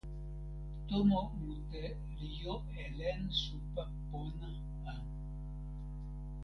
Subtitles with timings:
[0.87, 1.83] tomo mute
[2.15, 4.51] li jo e len supa pona
[4.93, 4.95] a.